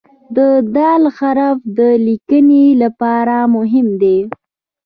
[0.35, 0.37] د
[0.75, 0.77] "د"
[1.17, 4.17] حرف د لیکنې لپاره مهم دی.